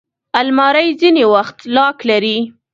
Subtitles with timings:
[0.39, 2.37] الماري ځینې وخت لاک لري